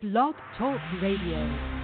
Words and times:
Blog 0.00 0.36
Talk 0.56 0.78
Radio. 1.02 1.77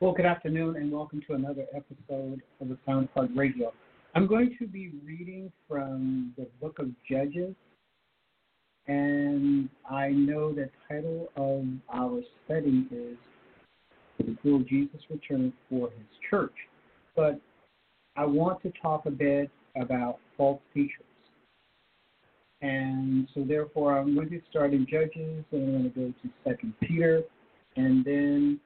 Well, 0.00 0.12
good 0.12 0.24
afternoon, 0.24 0.76
and 0.76 0.90
welcome 0.90 1.20
to 1.26 1.34
another 1.34 1.66
episode 1.76 2.40
of 2.58 2.68
the 2.70 2.78
Sound 2.86 3.10
Card 3.12 3.36
Radio. 3.36 3.70
I'm 4.14 4.26
going 4.26 4.56
to 4.58 4.66
be 4.66 4.92
reading 5.04 5.52
from 5.68 6.32
the 6.38 6.46
book 6.58 6.78
of 6.78 6.86
Judges, 7.06 7.54
and 8.86 9.68
I 9.90 10.08
know 10.08 10.54
the 10.54 10.70
title 10.88 11.28
of 11.36 11.66
our 11.94 12.22
study 12.46 12.88
is 12.90 13.18
Will 14.42 14.60
Jesus 14.60 15.00
Return 15.10 15.52
for 15.68 15.90
His 15.90 16.06
Church? 16.30 16.54
But 17.14 17.38
I 18.16 18.24
want 18.24 18.62
to 18.62 18.72
talk 18.80 19.04
a 19.04 19.10
bit 19.10 19.50
about 19.76 20.16
false 20.38 20.62
teachers. 20.72 21.04
And 22.62 23.28
so, 23.34 23.44
therefore, 23.46 23.98
I'm 23.98 24.14
going 24.14 24.30
to 24.30 24.40
start 24.48 24.72
in 24.72 24.86
Judges, 24.90 25.44
and 25.52 25.62
I'm 25.62 25.72
going 25.72 25.82
to 25.82 25.90
go 25.90 26.14
to 26.22 26.30
Second 26.42 26.72
Peter, 26.80 27.22
and 27.76 28.02
then 28.02 28.60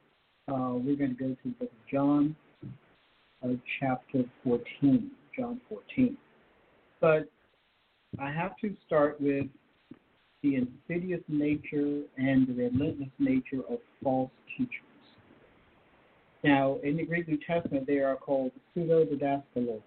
uh, 0.48 0.74
we're 0.74 0.96
going 0.96 1.16
to 1.16 1.24
go 1.28 1.36
to 1.42 1.54
the 1.60 1.68
John, 1.90 2.36
uh, 3.42 3.48
chapter 3.80 4.24
14, 4.44 5.10
John 5.36 5.60
14. 5.68 6.16
But 7.00 7.28
I 8.18 8.30
have 8.30 8.56
to 8.58 8.74
start 8.86 9.20
with 9.20 9.46
the 10.42 10.56
insidious 10.56 11.22
nature 11.28 12.02
and 12.18 12.46
the 12.46 12.52
relentless 12.52 13.08
nature 13.18 13.62
of 13.70 13.78
false 14.02 14.30
teachers. 14.56 14.70
Now, 16.42 16.78
in 16.82 16.98
the 16.98 17.06
Greek 17.06 17.26
New 17.26 17.38
Testament, 17.46 17.86
they 17.86 18.00
are 18.00 18.16
called 18.16 18.52
pseudo 18.74 19.06
didaskaloi, 19.06 19.80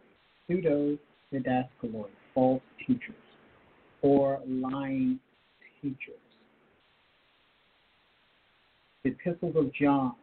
pseudo 0.48 0.98
didaskaloi, 1.32 2.10
false 2.34 2.64
teachers, 2.80 3.16
or 4.02 4.40
lying 4.48 5.20
teachers. 5.82 6.16
The 9.04 9.12
epistles 9.12 9.56
of 9.56 9.72
John 9.76 10.16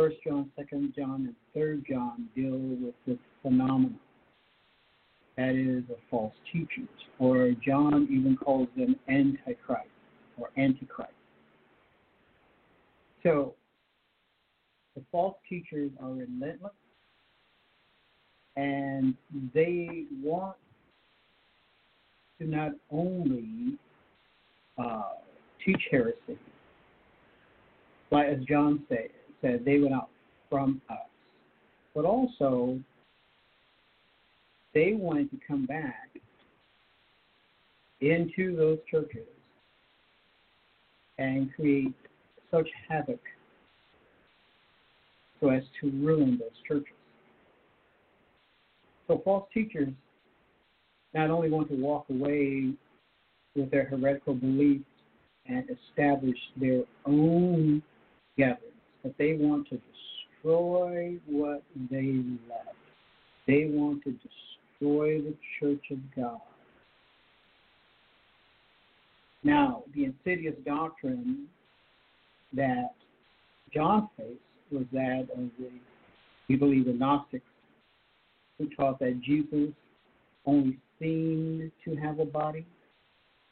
First 0.00 0.16
John, 0.26 0.50
Second 0.56 0.94
John, 0.96 1.26
and 1.26 1.34
Third 1.54 1.84
John 1.86 2.26
deal 2.34 2.56
with 2.56 2.94
this 3.06 3.18
phenomenon. 3.42 4.00
That 5.36 5.54
is 5.54 5.84
of 5.90 5.98
false 6.10 6.32
teachers, 6.50 6.88
or 7.18 7.50
John 7.62 8.08
even 8.10 8.34
calls 8.34 8.68
them 8.78 8.96
antichrist 9.10 9.90
or 10.38 10.48
antichrist. 10.56 11.12
So 13.22 13.52
the 14.96 15.02
false 15.12 15.36
teachers 15.46 15.90
are 16.02 16.08
relentless, 16.08 16.72
and 18.56 19.14
they 19.52 20.04
want 20.22 20.56
to 22.38 22.46
not 22.46 22.72
only 22.90 23.76
uh, 24.78 25.02
teach 25.62 25.82
heresy, 25.90 26.38
but 28.10 28.24
as 28.24 28.38
John 28.48 28.82
says, 28.88 29.10
said 29.40 29.64
they 29.64 29.78
went 29.78 29.94
out 29.94 30.10
from 30.48 30.80
us. 30.90 30.98
But 31.94 32.04
also, 32.04 32.78
they 34.74 34.92
wanted 34.92 35.30
to 35.30 35.38
come 35.46 35.66
back 35.66 36.10
into 38.00 38.56
those 38.56 38.78
churches 38.90 39.26
and 41.18 41.52
create 41.54 41.94
such 42.50 42.68
havoc 42.88 43.20
so 45.40 45.50
as 45.50 45.62
to 45.80 45.90
ruin 45.90 46.38
those 46.38 46.48
churches. 46.66 46.94
So 49.08 49.20
false 49.24 49.48
teachers 49.52 49.88
not 51.14 51.30
only 51.30 51.50
want 51.50 51.68
to 51.68 51.74
walk 51.74 52.06
away 52.10 52.72
with 53.56 53.70
their 53.70 53.84
heretical 53.84 54.34
beliefs 54.34 54.84
and 55.46 55.64
establish 55.68 56.38
their 56.56 56.82
own 57.04 57.82
gatherings, 58.38 58.69
but 59.02 59.14
they 59.18 59.34
want 59.34 59.68
to 59.68 59.80
destroy 60.42 61.16
what 61.26 61.62
they 61.90 62.22
left. 62.48 62.76
They 63.46 63.66
want 63.70 64.02
to 64.04 64.12
destroy 64.12 65.20
the 65.20 65.34
church 65.58 65.84
of 65.90 65.98
God. 66.14 66.40
Now, 69.42 69.84
the 69.94 70.04
insidious 70.04 70.54
doctrine 70.66 71.46
that 72.52 72.90
John 73.72 74.08
faced 74.16 74.38
was 74.70 74.84
that 74.92 75.28
of 75.34 75.50
the, 75.58 75.70
we 76.48 76.56
believe, 76.56 76.86
the 76.86 76.92
Gnostics, 76.92 77.44
who 78.58 78.68
taught 78.76 78.98
that 78.98 79.20
Jesus 79.22 79.70
only 80.44 80.78
seemed 80.98 81.70
to 81.84 81.96
have 81.96 82.18
a 82.18 82.24
body 82.24 82.66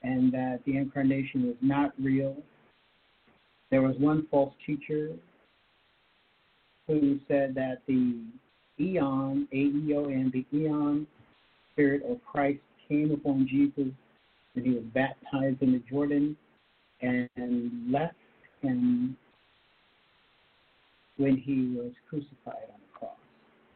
and 0.03 0.33
that 0.33 0.61
the 0.67 0.77
incarnation 0.77 1.47
was 1.47 1.57
not 1.63 1.93
real. 1.99 2.37
There 3.71 3.83
was 3.83 3.97
one 3.99 4.27
false 4.31 4.55
teacher 4.67 5.11
who 6.89 7.21
said 7.29 7.55
that 7.55 7.83
the 7.87 8.17
Aeon, 8.81 9.47
A 9.53 9.57
E 9.57 9.95
O 9.95 10.07
N, 10.07 10.33
the 10.33 10.45
Aeon 10.57 11.07
Spirit 11.73 12.03
of 12.11 12.19
Christ 12.25 12.61
came 12.89 13.13
upon 13.13 13.47
Jesus 13.47 13.93
and 14.57 14.67
he 14.67 14.73
was 14.73 14.85
baptized 14.95 15.63
in 15.63 15.73
the 15.73 15.83
Jordan 15.89 16.37
and 17.03 17.93
left 17.93 18.15
him 18.63 19.17
when 21.19 21.37
he 21.37 21.77
was 21.77 21.93
crucified 22.09 22.69
on 22.73 22.81
the 22.81 22.99
cross. 22.99 23.11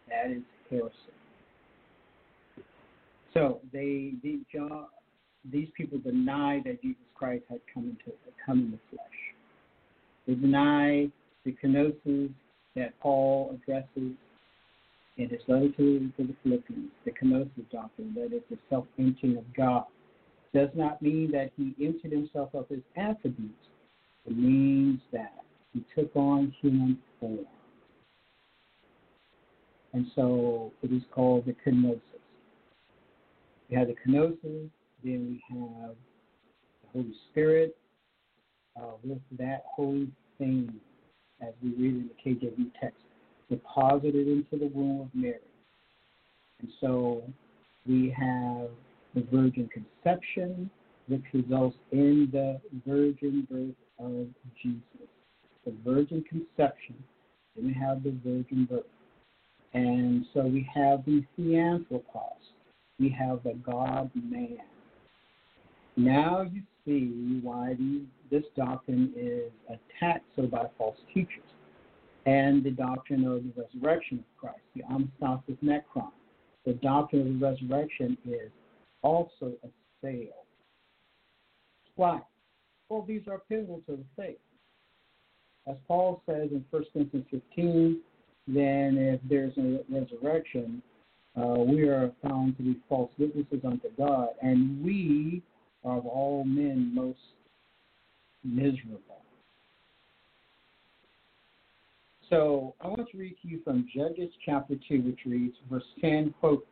That 0.09 0.31
is 0.31 0.43
heresy. 0.71 0.95
So 3.35 3.61
they, 3.73 4.13
these, 4.23 5.69
people 5.77 5.99
deny 5.99 6.63
that 6.65 6.83
Jesus 6.83 7.03
Christ 7.15 7.45
had 7.49 7.61
come 7.73 7.85
into 7.85 8.17
come 8.45 8.59
in 8.61 8.71
the 8.73 8.79
flesh. 8.91 9.09
They 10.27 10.35
deny 10.35 11.09
the 11.45 11.57
kenosis 11.63 12.31
that 12.77 12.99
Paul 13.01 13.55
addresses 13.55 14.17
in 15.19 15.29
his 15.29 15.41
letter 15.47 15.69
to, 15.77 16.11
the 16.19 16.35
Philippians, 16.43 16.91
the 17.05 17.11
kenosis 17.11 17.71
doctrine, 17.71 18.15
that 18.15 18.35
is 18.35 18.43
the 18.51 18.59
self 18.71 18.87
emptying 18.99 19.37
of 19.37 19.45
God, 19.55 19.85
does 20.55 20.71
not 20.75 21.03
mean 21.03 21.31
that 21.33 21.51
he 21.57 21.75
emptied 21.85 22.13
himself 22.13 22.51
of 22.55 22.69
his 22.69 22.81
attributes. 22.97 23.55
It 24.27 24.37
means 24.37 25.01
that 25.13 25.35
he 25.73 25.85
took 25.95 26.15
on 26.15 26.55
human 26.61 26.99
form. 27.21 27.47
And 29.93 30.07
so 30.15 30.73
it 30.83 30.93
is 30.93 31.03
called 31.11 31.47
the 31.47 31.55
kenosis. 31.67 32.01
We 33.69 33.77
have 33.77 33.89
the 33.89 33.95
kenosis, 34.07 34.71
then 35.05 35.41
we 35.51 35.59
have 35.59 35.95
the 36.83 36.89
Holy 36.93 37.15
Spirit 37.31 37.77
uh, 38.81 38.93
with 39.05 39.21
that 39.39 39.65
holy 39.67 40.11
thing 40.39 40.73
as 41.43 41.53
we 41.63 41.71
read 41.71 41.95
in 41.95 42.09
the 42.09 42.31
KJV 42.31 42.71
text, 42.81 43.03
deposited 43.51 44.29
into 44.29 44.57
the 44.57 44.71
womb 44.75 45.03
of 45.03 45.09
Mary. 45.15 45.39
And 46.61 46.71
so 46.81 47.23
we 47.87 48.15
have 48.17 48.69
the 49.15 49.27
virgin 49.31 49.69
conception, 49.73 50.71
which 51.09 51.23
results 51.33 51.77
in 51.91 52.29
the 52.33 52.61
virgin 52.87 53.47
birth 53.51 53.75
of 53.99 54.27
Jesus. 54.63 54.83
The 55.67 55.75
virgin 55.85 56.25
conception, 56.29 56.97
then 57.55 57.67
we 57.67 57.75
have 57.75 58.03
the 58.03 58.15
virgin 58.25 58.67
birth. 58.71 58.85
And 59.75 60.25
so 60.35 60.43
we 60.43 60.69
have 60.75 61.05
the 61.05 61.25
theanthropos, 61.37 62.53
we 62.99 63.09
have 63.11 63.43
the 63.43 63.55
God 63.55 64.11
man. 64.15 64.59
Now 65.97 66.43
you 66.43 66.63
see 66.87 67.41
why 67.43 67.75
these, 67.79 68.03
this 68.31 68.45
doctrine 68.57 69.13
is 69.17 69.51
attacked 69.69 70.27
so 70.37 70.43
by 70.43 70.67
false 70.79 70.97
teachers. 71.13 71.45
And 72.27 72.63
the 72.63 72.71
doctrine 72.71 73.27
of 73.27 73.43
the 73.43 73.63
resurrection 73.63 74.19
of 74.19 74.41
Christ, 74.41 74.61
the 74.77 74.83
Anastasis 74.83 75.59
Nekron. 75.63 76.13
The 76.65 76.75
doctrine 76.75 77.23
of 77.23 77.41
the 77.41 77.47
resurrection 77.47 78.17
is 78.25 78.51
also 79.03 79.53
assailed. 79.63 80.29
Why? 81.97 82.21
Well, 82.89 83.05
these 83.07 83.23
are 83.29 83.43
pivotal 83.49 83.83
to 83.89 83.97
the 83.97 84.05
faith. 84.17 84.39
As 85.67 85.77
Paul 85.87 86.23
says 86.27 86.49
in 86.51 86.65
1 86.71 86.85
Corinthians 86.93 87.27
15, 87.31 88.01
then 88.49 88.97
if 88.99 89.21
there's 89.29 89.57
a 89.59 89.81
resurrection, 89.89 90.83
uh, 91.37 91.59
we 91.59 91.83
are 91.89 92.13
found 92.23 92.57
to 92.57 92.63
be 92.63 92.77
false 92.89 93.11
witnesses 93.19 93.61
unto 93.65 93.89
God, 93.97 94.29
and 94.43 94.85
we 94.85 95.43
of 95.85 96.07
all 96.07 96.45
men 96.45 96.95
most 96.95 97.19
miserable. 98.45 99.23
So 102.29 102.75
I 102.81 102.89
want 102.89 103.11
to 103.11 103.19
read 103.19 103.37
to 103.43 103.49
you 103.49 103.61
from 103.63 103.87
Judges 103.95 104.31
chapter 104.45 104.75
2, 104.89 105.03
which 105.03 105.21
reads, 105.27 105.55
verse 105.71 105.85
10, 106.01 106.35
quote, 106.41 106.67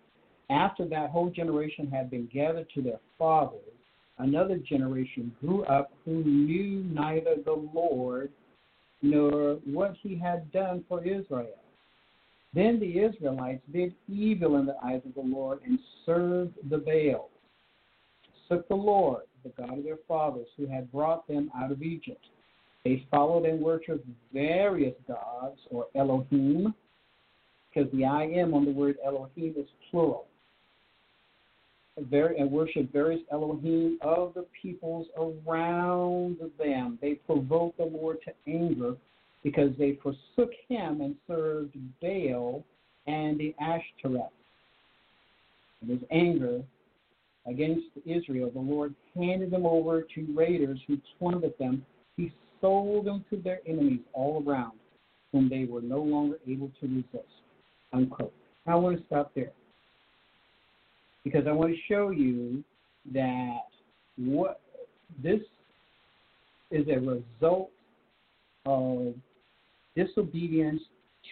After 0.49 0.87
that 0.87 1.11
whole 1.11 1.29
generation 1.29 1.91
had 1.91 2.11
been 2.11 2.31
gathered 2.33 2.69
to 2.75 2.83
their 2.83 3.01
fathers, 3.19 3.61
another 4.19 4.57
generation 4.57 5.35
grew 5.41 5.65
up 5.65 5.93
who 6.05 6.25
knew 6.25 6.85
neither 6.85 7.37
the 7.45 7.69
Lord 7.75 8.31
nor 9.03 9.59
what 9.67 9.95
he 10.03 10.17
had 10.17 10.51
done 10.51 10.85
for 10.89 11.05
Israel. 11.05 11.59
Then 12.55 12.81
the 12.81 12.99
Israelites 12.99 13.63
did 13.73 13.95
evil 14.09 14.57
in 14.57 14.67
the 14.67 14.77
eyes 14.83 15.03
of 15.07 15.15
the 15.15 15.21
Lord 15.21 15.61
and 15.65 15.79
served 16.05 16.55
the 16.71 16.79
Baal. 16.79 17.29
Took 18.51 18.67
the 18.69 18.75
Lord, 18.75 19.23
the 19.45 19.51
God 19.51 19.79
of 19.79 19.85
their 19.85 19.99
fathers, 20.09 20.49
who 20.57 20.67
had 20.67 20.91
brought 20.91 21.29
them 21.29 21.51
out 21.57 21.71
of 21.71 21.83
Egypt. 21.83 22.25
They 22.85 23.07
followed 23.11 23.45
and 23.45 23.61
worshipped 23.61 24.07
various 24.33 24.95
gods, 25.07 25.61
or 25.71 25.87
Elohim, 25.95 26.75
because 27.69 27.91
the 27.93 28.05
I 28.05 28.25
am 28.25 28.55
on 28.55 28.65
the 28.65 28.73
word 28.73 28.97
Elohim 29.05 29.55
is 29.57 29.69
plural. 29.91 30.27
And 31.97 32.51
worship 32.51 32.91
various 32.93 33.21
Elohim 33.31 33.99
of 34.01 34.33
the 34.35 34.47
peoples 34.61 35.07
around 35.17 36.39
them. 36.59 36.99
They 37.03 37.15
provoked 37.15 37.77
the 37.77 37.85
Lord 37.85 38.19
to 38.25 38.33
anger 38.51 38.97
because 39.45 39.71
they 39.79 39.99
forsook 40.03 40.53
him 40.69 41.03
and 41.03 41.15
served 41.27 41.77
Baal 42.01 42.65
and 43.07 43.39
the 43.39 43.55
Ashtoreth. 43.61 44.33
In 45.83 45.89
his 45.89 46.01
anger 46.11 46.63
against 47.47 47.87
Israel, 48.07 48.51
the 48.53 48.61
Lord 48.61 48.95
handed 49.15 49.51
them 49.51 49.67
over 49.67 50.03
to 50.15 50.27
raiders 50.35 50.79
who 50.87 50.99
plundered 51.19 51.55
them. 51.59 51.85
He 52.17 52.33
sold 52.61 53.07
them 53.07 53.25
to 53.31 53.37
their 53.37 53.61
enemies 53.67 54.01
all 54.13 54.43
around, 54.47 54.79
whom 55.33 55.49
they 55.49 55.65
were 55.65 55.81
no 55.81 56.01
longer 56.03 56.37
able 56.49 56.71
to 56.81 56.87
resist. 56.87 57.33
Unquote. 57.93 58.33
I 58.67 58.75
want 58.75 58.99
to 58.99 59.05
stop 59.07 59.33
there 59.35 59.53
because 61.25 61.47
I 61.47 61.53
want 61.53 61.73
to 61.73 61.79
show 61.89 62.11
you 62.11 62.63
that 63.13 63.61
what 64.17 64.61
this 65.23 65.41
is 66.71 66.87
a 66.89 66.99
result 66.99 67.71
of 68.67 69.15
disobedience 69.97 70.83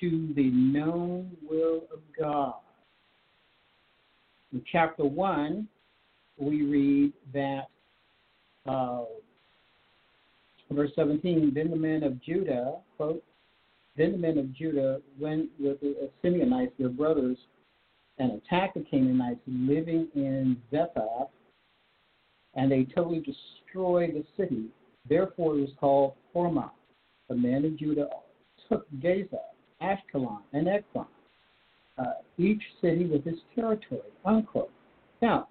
to 0.00 0.32
the 0.34 0.50
known 0.50 1.30
will 1.48 1.82
of 1.92 2.00
God. 2.18 2.54
In 4.52 4.62
chapter 4.70 5.04
1, 5.04 5.68
we 6.38 6.62
read 6.62 7.12
that, 7.32 7.68
uh, 8.66 9.04
verse 10.70 10.90
17, 10.94 11.52
then 11.54 11.70
the 11.70 11.76
men 11.76 12.02
of 12.02 12.20
Judah, 12.22 12.76
quote, 12.96 13.22
then 13.96 14.12
the 14.12 14.18
men 14.18 14.38
of 14.38 14.52
Judah 14.54 15.00
went 15.18 15.50
with 15.58 15.80
the 15.80 16.10
Simeonites, 16.22 16.72
their 16.78 16.88
brothers, 16.88 17.36
and 18.18 18.32
attacked 18.32 18.74
the 18.74 18.84
Canaanites 18.88 19.40
living 19.46 20.08
in 20.14 20.56
Zephath, 20.70 21.30
and 22.54 22.70
they 22.70 22.84
totally 22.84 23.20
destroyed 23.20 24.14
the 24.14 24.24
city. 24.36 24.66
Therefore, 25.08 25.56
it 25.56 25.60
was 25.62 25.70
called 25.80 26.14
Hormah. 26.34 26.70
The 27.28 27.34
men 27.34 27.64
of 27.64 27.76
Judah 27.76 28.08
took 28.68 28.86
Gaza, 29.02 29.40
Ashkelon, 29.82 30.40
and 30.52 30.68
Ekron, 30.68 31.06
uh, 31.98 32.04
each 32.36 32.62
city 32.80 33.06
with 33.06 33.26
its 33.26 33.40
territory. 33.54 34.00
Unquote. 34.24 34.70
Now, 35.20 35.48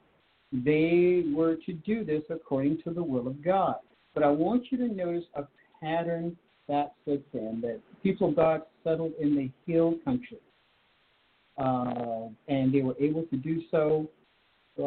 they 0.51 1.23
were 1.33 1.55
to 1.65 1.73
do 1.73 2.03
this 2.03 2.23
according 2.29 2.81
to 2.83 2.91
the 2.91 3.03
will 3.03 3.27
of 3.27 3.43
God. 3.43 3.75
But 4.13 4.23
I 4.23 4.29
want 4.29 4.65
you 4.71 4.77
to 4.79 4.87
notice 4.87 5.25
a 5.35 5.43
pattern 5.81 6.37
that 6.67 6.93
fits 7.05 7.27
in 7.33 7.61
that 7.61 7.79
people 8.03 8.31
got 8.31 8.67
settled 8.83 9.13
in 9.19 9.35
the 9.35 9.51
hill 9.71 9.95
country. 10.03 10.39
Uh, 11.57 12.27
and 12.47 12.73
they 12.73 12.81
were 12.81 12.95
able 12.99 13.23
to 13.23 13.37
do 13.37 13.61
so 13.71 14.07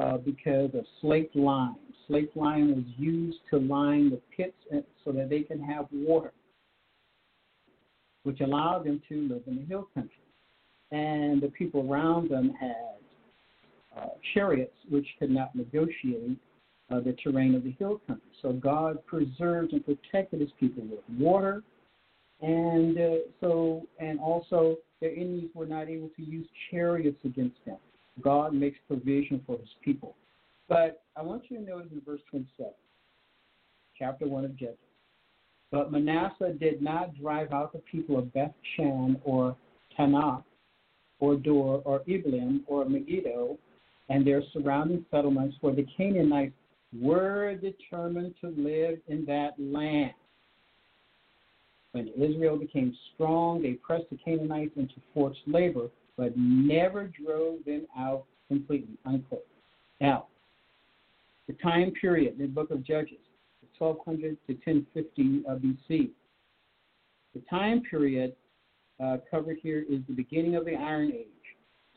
uh, 0.01 0.19
because 0.19 0.71
of 0.75 0.85
slaked 1.01 1.35
lime. 1.37 1.77
Slaked 2.07 2.37
lime 2.37 2.75
was 2.75 2.85
used 2.97 3.39
to 3.51 3.59
line 3.59 4.11
the 4.11 4.21
pits 4.37 4.87
so 5.05 5.13
that 5.13 5.29
they 5.29 5.41
can 5.41 5.63
have 5.63 5.87
water 5.93 6.33
which 8.23 8.41
allowed 8.41 8.85
them 8.85 9.01
to 9.09 9.29
live 9.29 9.43
in 9.47 9.57
the 9.57 9.65
hill 9.65 9.89
country. 9.95 10.17
And 10.91 11.41
the 11.41 11.49
people 11.49 11.91
around 11.91 12.31
them 12.31 12.53
had 12.61 12.97
uh, 13.97 14.09
chariots 14.35 14.75
which 14.89 15.07
could 15.19 15.31
not 15.31 15.55
negotiate 15.55 16.39
uh, 16.91 17.01
the 17.01 17.15
terrain 17.23 17.55
of 17.55 17.65
the 17.65 17.73
hill 17.73 18.01
country. 18.07 18.31
So 18.43 18.53
God 18.53 19.05
preserved 19.07 19.73
and 19.73 19.85
protected 19.85 20.41
his 20.41 20.51
people 20.59 20.83
with 20.85 21.01
water, 21.19 21.63
and 22.41 22.99
uh, 22.99 23.15
so 23.41 23.87
and 23.99 24.19
also 24.21 24.77
their 25.01 25.13
enemies 25.13 25.51
were 25.55 25.67
not 25.67 25.89
able 25.89 26.11
to 26.17 26.23
use 26.23 26.47
chariots 26.71 27.21
against 27.25 27.57
them. 27.65 27.79
God 28.21 28.55
makes 28.55 28.79
provision 28.87 29.41
for 29.47 29.59
his 29.59 29.69
people. 29.85 30.17
But 30.69 31.03
I 31.17 31.23
want 31.23 31.45
you 31.49 31.59
to 31.59 31.63
notice 31.65 31.91
in 31.93 32.01
verse 32.01 32.21
27, 32.31 32.73
chapter 33.99 34.27
1 34.27 34.45
of 34.45 34.57
Judges. 34.57 34.77
But 35.73 35.93
Manasseh 35.93 36.53
did 36.59 36.83
not 36.83 37.15
drive 37.21 37.53
out 37.53 37.73
the 37.73 37.81
people 37.91 38.19
of 38.19 38.33
Beth 38.33 38.55
Shan 38.77 39.21
or 39.25 39.57
Taanach 39.99 40.43
or 41.21 41.37
Dor 41.37 41.83
or 41.85 42.01
Ibleam 42.09 42.63
or 42.67 42.85
Megiddo 42.85 43.59
and 44.11 44.27
their 44.27 44.43
surrounding 44.53 45.05
settlements, 45.11 45.57
for 45.61 45.73
the 45.73 45.87
Canaanites 45.97 46.53
were 47.01 47.55
determined 47.55 48.35
to 48.43 48.49
live 48.49 48.99
in 49.09 49.25
that 49.27 49.55
land. 49.59 50.13
When 51.93 52.09
Israel 52.09 52.57
became 52.57 52.95
strong, 53.15 53.63
they 53.63 53.73
pressed 53.73 54.11
the 54.11 54.19
Canaanites 54.19 54.73
into 54.77 54.95
forced 55.15 55.41
labor, 55.47 55.89
but 56.17 56.37
never 56.37 57.11
drove 57.25 57.65
them 57.65 57.87
out 57.99 58.25
completely. 58.49 58.97
Unquote. 59.07 59.47
Now, 60.01 60.27
the 61.47 61.55
time 61.55 61.93
period 61.93 62.35
in 62.35 62.43
the 62.43 62.47
book 62.49 62.71
of 62.71 62.85
Judges 62.85 63.19
1200 63.79 64.37
to 64.47 64.53
1050 64.71 65.43
uh, 65.49 65.55
BC. 65.55 66.11
The 67.35 67.41
time 67.49 67.83
period 67.89 68.35
uh, 69.03 69.17
covered 69.31 69.57
here 69.63 69.85
is 69.89 70.01
the 70.07 70.15
beginning 70.15 70.57
of 70.57 70.67
the 70.67 70.75
Iron 70.75 71.13
Age, 71.13 71.27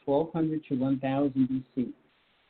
1200 0.05 0.63
to 0.69 0.75
1000 0.75 1.65
BC. 1.77 1.93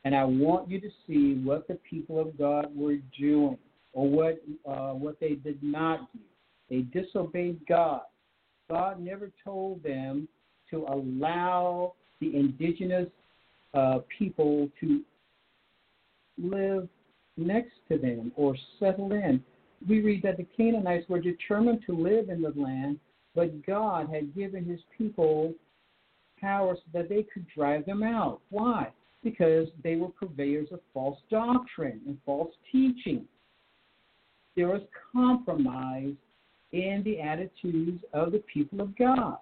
And 0.05 0.15
I 0.15 0.24
want 0.25 0.69
you 0.69 0.81
to 0.81 0.89
see 1.07 1.39
what 1.43 1.67
the 1.67 1.75
people 1.89 2.19
of 2.19 2.38
God 2.38 2.67
were 2.75 2.98
doing 3.17 3.57
or 3.93 4.10
what, 4.10 4.43
uh, 4.67 4.91
what 4.91 5.19
they 5.19 5.36
did 5.36 5.62
not 5.63 6.12
do. 6.13 6.19
They 6.69 6.81
disobeyed 7.00 7.60
God. 7.67 8.01
God 8.69 9.00
never 9.00 9.31
told 9.43 9.83
them 9.83 10.27
to 10.72 10.86
allow 10.89 11.93
the 12.19 12.36
indigenous 12.36 13.07
uh, 13.74 14.00
people 14.17 14.69
to 14.79 15.01
live 16.38 16.88
next 17.38 17.74
to 17.89 17.98
them 17.98 18.31
or 18.36 18.55
settle 18.79 19.12
in. 19.12 19.43
We 19.88 20.01
read 20.01 20.24
that 20.24 20.38
the 20.38 20.48
Canaanites 20.55 21.07
were 21.10 21.19
determined 21.19 21.83
to 21.86 21.95
live 21.95 22.29
in 22.29 22.41
the 22.41 22.53
land, 22.55 23.00
but 23.36 23.65
God 23.65 24.10
had 24.10 24.36
given 24.36 24.65
his 24.65 24.79
people 24.98 25.53
power 26.39 26.75
so 26.75 27.00
that 27.00 27.10
they 27.10 27.25
could 27.33 27.45
drive 27.53 27.86
them 27.86 28.03
out. 28.03 28.41
Why? 28.50 28.89
Because 29.24 29.68
they 29.84 29.96
were 29.96 30.10
purveyors 30.10 30.68
of 30.72 30.82
false 30.94 31.20
doctrine 31.30 32.01
and 32.06 32.18
false 32.25 32.53
teaching. 32.72 33.25
There 34.56 34.68
was 34.68 34.82
compromise 35.12 36.13
in 36.74 37.01
the 37.06 37.22
attitudes 37.22 38.03
of 38.13 38.32
the 38.32 38.44
people 38.51 38.82
of 38.82 38.98
God. 38.98 39.38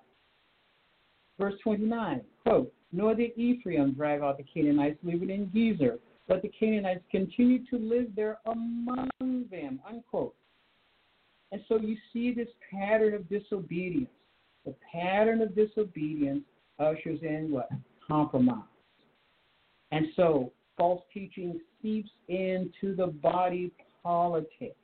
Verse 1.39 1.55
29, 1.63 2.21
quote, 2.43 2.71
Nor 2.91 3.15
did 3.15 3.31
Ephraim 3.37 3.93
drive 3.93 4.21
out 4.21 4.37
the 4.37 4.43
Canaanites 4.43 4.99
living 5.01 5.29
in 5.29 5.47
Gezer, 5.47 5.97
but 6.27 6.41
the 6.41 6.51
Canaanites 6.59 7.03
continued 7.09 7.67
to 7.69 7.77
live 7.77 8.07
there 8.15 8.37
among 8.45 9.09
them, 9.19 9.79
unquote. 9.87 10.35
And 11.51 11.61
so 11.67 11.79
you 11.79 11.97
see 12.13 12.33
this 12.33 12.47
pattern 12.71 13.13
of 13.13 13.27
disobedience, 13.27 14.09
the 14.65 14.75
pattern 14.91 15.41
of 15.41 15.55
disobedience 15.55 16.43
ushers 16.79 17.19
in 17.23 17.49
what? 17.51 17.69
Compromise. 18.07 18.70
And 19.91 20.07
so 20.15 20.51
false 20.77 21.01
teaching 21.13 21.59
seeps 21.81 22.09
into 22.27 22.95
the 22.95 23.07
body 23.07 23.71
politic. 24.03 24.75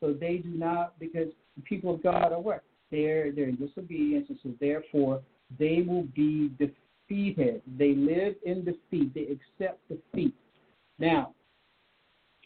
So 0.00 0.12
they 0.12 0.38
do 0.38 0.50
not, 0.50 0.98
because 0.98 1.28
the 1.56 1.62
people 1.62 1.94
of 1.94 2.02
God 2.02 2.32
are 2.32 2.40
what? 2.40 2.62
They're, 2.90 3.32
they're 3.32 3.48
in 3.48 3.56
disobedience, 3.56 4.26
and 4.28 4.38
so 4.42 4.50
therefore 4.60 5.22
they 5.58 5.84
will 5.86 6.06
be 6.14 6.50
defeated. 6.58 7.62
They 7.78 7.94
live 7.94 8.34
in 8.44 8.64
defeat. 8.64 9.14
They 9.14 9.22
accept 9.22 9.80
defeat. 9.88 10.34
Now, 10.98 11.34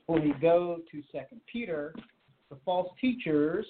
when 0.07 0.23
we 0.23 0.33
go 0.41 0.79
to 0.91 1.03
Second 1.13 1.41
Peter, 1.53 1.95
the 2.51 2.57
false 2.65 2.91
teachers, 3.01 3.67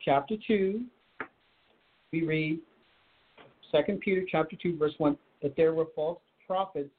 chapter 0.00 0.36
two, 0.46 0.84
we 2.12 2.22
read 2.22 2.60
Second 3.72 4.00
Peter 4.00 4.24
chapter 4.30 4.56
two, 4.62 4.76
verse 4.76 4.94
one, 4.98 5.16
that 5.42 5.56
there 5.56 5.72
were 5.72 5.86
false 5.96 6.20
prophets 6.46 6.90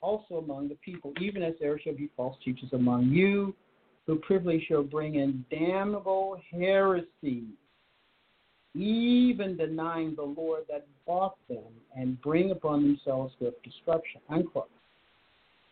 also 0.00 0.36
among 0.36 0.68
the 0.68 0.74
people, 0.76 1.12
even 1.20 1.42
as 1.42 1.54
there 1.60 1.78
shall 1.78 1.94
be 1.94 2.10
false 2.16 2.36
teachers 2.42 2.70
among 2.72 3.04
you, 3.10 3.54
who 4.06 4.16
privily 4.16 4.64
shall 4.66 4.82
bring 4.82 5.16
in 5.16 5.44
damnable 5.50 6.40
heresies, 6.50 7.52
even 8.74 9.56
denying 9.58 10.14
the 10.16 10.22
Lord 10.22 10.62
that 10.70 10.86
bought 11.06 11.36
them, 11.48 11.72
and 11.94 12.20
bring 12.22 12.50
upon 12.50 12.82
themselves 12.82 13.34
swift 13.36 13.62
destruction. 13.62 14.22
Unquote. 14.30 14.70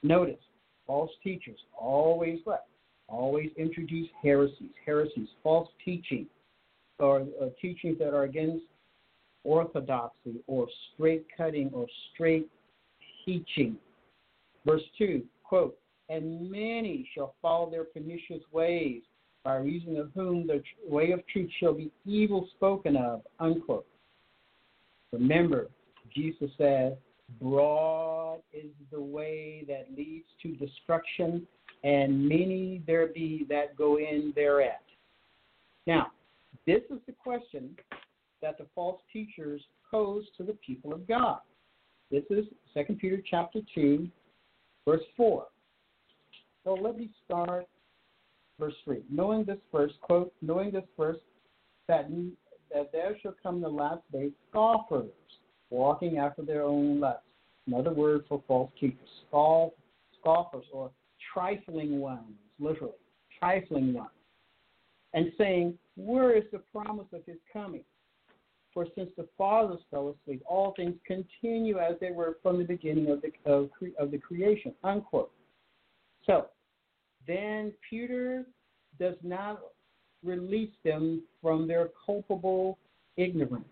Notice, 0.03 0.41
false 0.87 1.11
teachers 1.25 1.59
always 1.77 2.41
what? 2.45 2.67
Always 3.09 3.51
introduce 3.57 4.09
heresies, 4.23 4.75
heresies, 4.85 5.29
false 5.43 5.69
teaching, 5.83 6.27
or 6.99 7.23
uh, 7.41 7.47
teachings 7.61 7.99
that 7.99 8.13
are 8.13 8.25
against 8.25 8.65
orthodoxy 9.49 10.37
or 10.47 10.69
straight 10.93 11.27
cutting 11.35 11.71
or 11.73 11.87
straight 12.13 12.47
teaching. 13.25 13.77
Verse 14.67 14.83
2, 14.99 15.23
quote, 15.43 15.77
And 16.11 16.51
many 16.51 17.09
shall 17.15 17.35
follow 17.41 17.71
their 17.71 17.85
pernicious 17.85 18.43
ways, 18.53 19.03
by 19.45 19.57
reason 19.57 19.97
of 19.97 20.11
whom 20.15 20.47
the 20.47 20.63
way 20.87 21.13
of 21.13 21.27
truth 21.29 21.51
shall 21.59 21.73
be 21.73 21.91
evil 22.05 22.47
spoken 22.57 22.97
of, 22.97 23.23
unquote. 23.41 23.87
Remember, 25.13 25.69
Jesus 26.15 26.51
said, 26.59 26.99
Broad 27.41 28.41
is 28.53 28.71
the 28.91 29.01
way 29.01 29.65
that 29.67 29.87
leads 29.97 30.27
to 30.43 30.57
destruction, 30.57 31.47
and 31.85 32.29
many 32.29 32.83
there 32.87 33.07
be 33.07 33.47
that 33.49 33.77
go 33.77 33.97
in 33.97 34.33
thereat. 34.35 34.83
Now, 35.87 36.09
this 36.67 36.83
is 36.91 36.99
the 37.07 37.13
question 37.13 37.75
that 38.43 38.59
the 38.59 38.67
false 38.75 39.01
teachers 39.13 39.63
pose 39.91 40.25
to 40.37 40.43
the 40.43 40.55
people 40.55 40.93
of 40.93 41.07
God. 41.07 41.41
This 42.11 42.25
is 42.31 42.47
2 42.75 42.95
Peter 42.95 43.23
chapter 43.29 43.61
2, 43.75 44.09
verse 44.87 45.03
4. 45.17 45.47
So 46.65 46.75
let 46.75 46.97
me 46.97 47.11
start 47.25 47.67
verse 48.59 48.75
3. 48.85 49.03
Knowing 49.11 49.45
this 49.45 49.59
verse, 49.73 49.93
quote, 50.03 50.33
knowing 50.43 50.71
this 50.71 50.85
verse, 50.97 51.19
that, 51.87 52.11
that 52.73 52.93
there 52.93 53.17
shall 53.23 53.35
come 53.43 53.61
the 53.61 53.69
last 53.69 54.03
days 54.13 54.33
scoffers, 54.51 55.11
walking 55.71 56.19
after 56.19 56.43
their 56.43 56.63
own 56.63 57.01
lusts. 57.01 57.23
Another 57.67 57.93
word 57.93 58.25
for 58.29 58.43
false 58.49 58.71
teachers, 58.81 59.09
scoff, 59.29 59.73
scoffers 60.21 60.65
or 60.73 60.91
trifling 61.35 62.01
ones, 62.01 62.33
literally, 62.59 62.95
trifling 63.39 63.93
ones. 63.93 64.11
And 65.13 65.33
saying, 65.37 65.79
Where 65.97 66.37
is 66.37 66.45
the 66.53 66.61
promise 66.73 67.07
of 67.13 67.21
his 67.27 67.37
coming? 67.53 67.85
For 68.79 68.87
since 68.95 69.11
the 69.17 69.27
fathers 69.37 69.81
fell 69.91 70.15
asleep, 70.23 70.41
all 70.47 70.73
things 70.77 70.95
continue 71.05 71.81
as 71.81 71.97
they 72.01 72.13
were 72.13 72.37
from 72.45 72.59
the 72.59 72.65
beginning 72.65 73.11
of 73.11 73.21
the 73.21 73.33
of, 73.45 73.71
of 73.99 74.13
the 74.13 74.19
creation. 74.19 74.73
Unquote. 74.85 75.33
So 76.25 76.47
then 77.27 77.73
Peter 77.91 78.45
does 79.01 79.17
not 79.25 79.59
release 80.23 80.71
them 80.85 81.23
from 81.43 81.67
their 81.67 81.89
culpable 82.07 82.79
ignorance. 83.17 83.65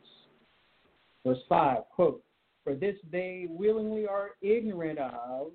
Verse 1.24 1.38
5, 1.48 1.84
quote, 1.94 2.24
For 2.64 2.74
this 2.74 2.96
they 3.12 3.46
willingly 3.48 4.08
are 4.08 4.30
ignorant 4.42 4.98
of, 4.98 5.52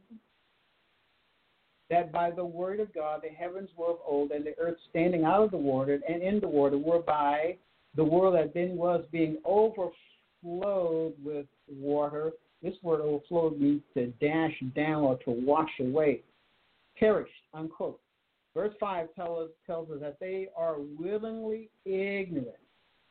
that 1.90 2.14
by 2.14 2.32
the 2.32 2.46
word 2.46 2.80
of 2.80 2.94
God 2.94 3.20
the 3.22 3.36
heavens 3.36 3.70
were 3.76 3.90
of 3.90 3.98
old, 4.08 4.32
and 4.32 4.46
the 4.46 4.58
earth 4.58 4.78
standing 4.90 5.26
out 5.26 5.44
of 5.44 5.52
the 5.52 5.58
water 5.58 6.00
and 6.08 6.24
in 6.24 6.40
the 6.40 6.48
water, 6.48 6.78
whereby 6.78 7.58
the 7.96 8.04
world 8.04 8.36
that 8.36 8.54
then 8.54 8.78
was 8.78 9.04
being 9.12 9.38
overflowed 9.46 11.14
with 11.24 11.46
water. 11.68 12.32
This 12.62 12.76
word 12.84 13.02
overflowed 13.02 13.60
means 13.60 13.82
to 13.96 14.08
dash 14.22 14.54
down 14.76 15.04
or 15.04 15.18
to 15.18 15.32
wash 15.32 15.72
away. 15.80 16.22
Perished, 16.98 17.32
unquote. 17.54 18.00
Verse 18.54 18.74
5 18.80 19.08
tell 19.16 19.40
us, 19.40 19.50
tells 19.66 19.90
us 19.90 20.00
that 20.02 20.20
they 20.20 20.50
are 20.56 20.76
willingly 21.00 21.70
ignorant. 21.86 22.58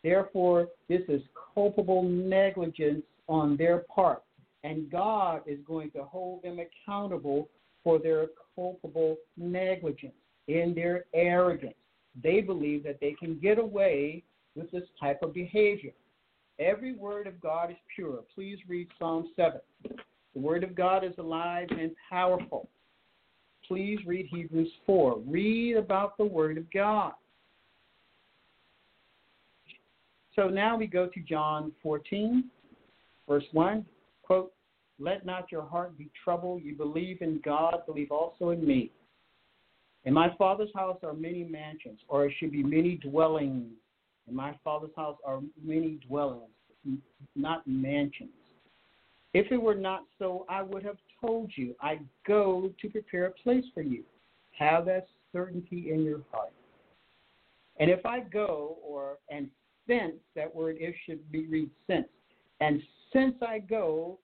Therefore, 0.03 0.69
this 0.89 1.03
is 1.09 1.23
culpable 1.55 2.03
negligence 2.03 3.03
on 3.29 3.57
their 3.57 3.85
part. 3.95 4.23
And 4.65 4.91
God 4.91 5.43
is 5.47 5.59
going 5.67 5.91
to 5.93 6.05
hold 6.05 6.43
them 6.43 6.59
accountable 6.59 7.49
for 7.83 7.99
their 7.99 8.27
culpable 8.55 9.17
negligence 9.37 10.13
in 10.49 10.75
their 10.75 11.05
arrogance. 11.15 11.75
They 12.23 12.41
believe 12.41 12.83
that 12.85 13.01
they 13.01 13.15
can 13.19 13.39
get 13.41 13.59
away 13.59 14.25
with 14.55 14.71
this 14.71 14.85
type 14.99 15.23
of 15.23 15.35
behavior. 15.35 15.93
Every 16.59 16.95
word 16.95 17.27
of 17.27 17.41
God 17.41 17.71
is 17.71 17.77
pure. 17.95 18.21
Please 18.35 18.59
read 18.69 18.89
Psalm 18.99 19.31
7. 19.37 19.61
The 20.35 20.41
word 20.41 20.63
of 20.63 20.75
God 20.75 21.05
is 21.05 21.15
alive 21.19 21.69
and 21.71 21.93
powerful. 22.09 22.69
Please 23.67 23.99
read 24.07 24.27
Hebrews 24.27 24.71
4. 24.85 25.21
Read 25.27 25.77
about 25.77 26.17
the 26.19 26.25
word 26.25 26.59
of 26.59 26.71
God. 26.73 27.13
So 30.37 30.49
now 30.49 30.77
we 30.77 30.87
go 30.87 31.07
to 31.07 31.21
John 31.21 31.73
14, 31.83 32.45
verse 33.29 33.45
1. 33.53 33.85
Quote, 34.23 34.53
Let 34.99 35.27
not 35.27 35.51
your 35.51 35.67
heart 35.67 35.97
be 35.99 36.11
troubled. 36.23 36.63
You 36.63 36.75
believe 36.75 37.21
in 37.21 37.41
God, 37.45 37.83
believe 37.87 38.11
also 38.11 38.51
in 38.51 38.65
me. 38.65 38.91
In 40.05 40.15
my 40.15 40.35
Father's 40.37 40.71
house 40.75 40.99
are 41.03 41.13
many 41.13 41.45
mansions, 41.45 42.01
or 42.09 42.27
it 42.27 42.33
should 42.39 42.53
be 42.53 42.63
many 42.63 42.97
dwellings. 42.97 43.73
In 44.31 44.37
my 44.37 44.55
Father's 44.63 44.91
house 44.97 45.19
are 45.25 45.41
many 45.63 45.99
dwellings, 46.07 46.51
not 47.35 47.67
mansions. 47.67 48.31
If 49.35 49.51
it 49.51 49.61
were 49.61 49.75
not 49.75 50.05
so, 50.19 50.47
I 50.49 50.63
would 50.63 50.85
have 50.85 50.99
told 51.21 51.51
you, 51.57 51.75
I 51.81 51.99
go 52.27 52.73
to 52.81 52.89
prepare 52.89 53.27
a 53.27 53.33
place 53.33 53.65
for 53.75 53.83
you. 53.83 54.05
Have 54.57 54.87
that 54.87 55.09
certainty 55.33 55.93
in 55.93 56.03
your 56.03 56.21
heart. 56.31 56.53
And 57.79 57.91
if 57.91 58.07
I 58.07 58.21
go, 58.21 58.79
or 58.85 59.19
and 59.31 59.49
since 59.87 60.15
that 60.37 60.55
word 60.55 60.77
if 60.79 60.95
should 61.07 61.31
be 61.33 61.47
read 61.47 61.71
since, 61.89 62.09
and 62.61 62.81
since 63.13 63.35
I 63.43 63.59
go 63.59 64.19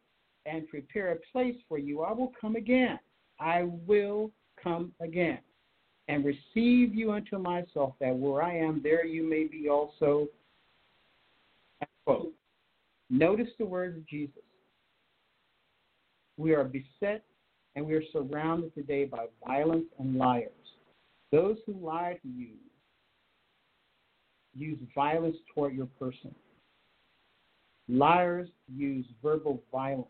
and 0.45 0.69
prepare 0.69 1.13
a 1.13 1.17
place 1.33 1.57
for 1.69 1.79
you, 1.79 2.03
I 2.03 2.13
will 2.13 2.33
come 2.41 2.55
again. 2.55 2.99
I 3.41 3.65
will 3.87 4.31
come 4.63 4.93
again 5.01 5.39
and 6.09 6.25
receive 6.25 6.95
you 6.95 7.13
unto 7.13 7.39
myself, 7.39 7.95
that 8.01 8.15
where 8.15 8.43
I 8.43 8.57
am, 8.57 8.81
there 8.83 9.05
you 9.05 9.29
may 9.29 9.45
be 9.45 9.69
also. 9.69 10.29
Quote. 12.05 12.33
Notice 13.11 13.49
the 13.59 13.65
words 13.65 13.97
of 13.97 14.07
Jesus. 14.07 14.43
We 16.37 16.55
are 16.55 16.65
beset 16.65 17.25
and 17.75 17.85
we 17.87 17.95
are 17.95 18.03
surrounded 18.13 18.75
today 18.75 19.05
by 19.05 19.27
violence 19.47 19.87
and 19.99 20.17
liars. 20.17 20.51
Those 21.33 21.57
who 21.67 21.75
lie 21.85 22.19
to 22.23 22.29
you 22.29 22.55
use 24.55 24.79
violence 24.95 25.37
toward 25.55 25.75
your 25.75 25.89
person. 25.99 26.35
Liars 27.89 28.49
use 28.75 29.05
verbal 29.23 29.63
violence 29.71 30.07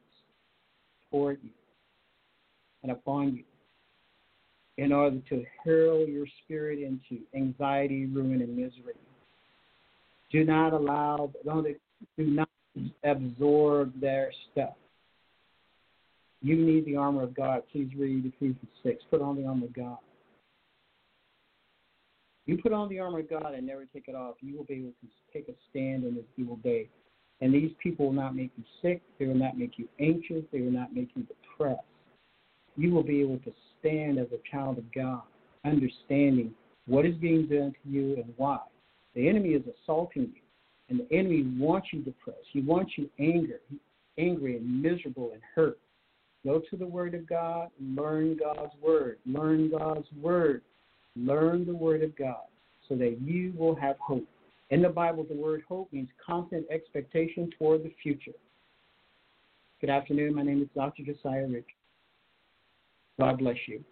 toward 1.10 1.38
you 1.42 1.50
and 2.82 2.92
upon 2.92 3.34
you 3.34 3.44
in 4.78 4.92
order 4.92 5.18
to 5.28 5.44
hurl 5.64 6.06
your 6.06 6.26
spirit 6.44 6.78
into 6.80 7.22
anxiety, 7.34 8.06
ruin, 8.06 8.42
and 8.42 8.56
misery. 8.56 8.94
Do 10.30 10.44
not 10.44 10.72
allow, 10.72 11.30
don't, 11.44 11.66
do 12.18 12.24
not 12.24 12.48
absorb 13.04 13.98
their 14.00 14.30
stuff. 14.52 14.74
You 16.42 16.56
need 16.56 16.84
the 16.84 16.96
armor 16.96 17.22
of 17.22 17.34
God. 17.34 17.62
Please 17.72 17.88
read 17.96 18.26
Ephesians 18.26 18.58
6. 18.82 19.02
Put 19.10 19.22
on 19.22 19.36
the 19.36 19.46
armor 19.46 19.66
of 19.66 19.72
God. 19.72 19.98
You 22.44 22.58
put 22.58 22.72
on 22.72 22.88
the 22.88 23.00
armor 23.00 23.20
of 23.20 23.30
God 23.30 23.54
and 23.54 23.66
never 23.66 23.86
take 23.86 24.04
it 24.06 24.14
off, 24.14 24.36
you 24.40 24.56
will 24.56 24.64
be 24.64 24.74
able 24.74 24.92
to 25.00 25.08
take 25.32 25.48
a 25.48 25.54
stand 25.70 26.04
in 26.04 26.14
this 26.14 26.24
evil 26.36 26.56
day. 26.62 26.88
And 27.40 27.52
these 27.52 27.72
people 27.82 28.06
will 28.06 28.12
not 28.12 28.36
make 28.36 28.50
you 28.56 28.64
sick. 28.80 29.02
They 29.18 29.26
will 29.26 29.34
not 29.34 29.58
make 29.58 29.78
you 29.78 29.88
anxious. 30.00 30.44
They 30.52 30.60
will 30.60 30.70
not 30.70 30.94
make 30.94 31.10
you 31.14 31.24
depressed. 31.24 31.80
You 32.76 32.92
will 32.92 33.02
be 33.02 33.20
able 33.20 33.38
to 33.38 33.52
stand 33.86 34.18
as 34.18 34.26
a 34.32 34.50
child 34.50 34.78
of 34.78 34.92
God, 34.92 35.22
understanding 35.64 36.52
what 36.86 37.06
is 37.06 37.14
being 37.16 37.46
done 37.46 37.72
to 37.72 37.90
you 37.90 38.16
and 38.16 38.32
why. 38.36 38.58
The 39.14 39.28
enemy 39.28 39.50
is 39.50 39.62
assaulting 39.82 40.22
you. 40.22 40.42
And 40.88 41.00
the 41.00 41.16
enemy 41.16 41.44
wants 41.58 41.88
you 41.92 42.00
depressed. 42.00 42.46
He 42.52 42.60
wants 42.60 42.92
you 42.96 43.10
angry, 43.18 43.58
angry 44.18 44.56
and 44.56 44.82
miserable 44.82 45.32
and 45.32 45.42
hurt. 45.54 45.78
Go 46.44 46.62
to 46.70 46.76
the 46.76 46.86
Word 46.86 47.14
of 47.14 47.28
God, 47.28 47.70
learn 47.80 48.36
God's 48.36 48.72
Word, 48.80 49.18
learn 49.26 49.70
God's 49.70 50.06
Word, 50.20 50.62
learn 51.16 51.66
the 51.66 51.74
Word 51.74 52.04
of 52.04 52.16
God 52.16 52.44
so 52.88 52.94
that 52.94 53.18
you 53.20 53.52
will 53.56 53.74
have 53.74 53.96
hope. 53.98 54.28
In 54.70 54.82
the 54.82 54.88
Bible, 54.88 55.24
the 55.28 55.34
word 55.34 55.62
hope 55.68 55.92
means 55.92 56.08
constant 56.24 56.66
expectation 56.70 57.50
toward 57.56 57.84
the 57.84 57.92
future. 58.02 58.32
Good 59.80 59.90
afternoon. 59.90 60.34
My 60.34 60.42
name 60.42 60.60
is 60.60 60.68
Dr. 60.74 61.02
Josiah 61.04 61.46
Rich. 61.48 61.75
God 63.18 63.38
bless 63.38 63.56
you. 63.66 63.82